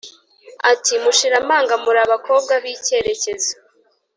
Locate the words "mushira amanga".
1.03-1.73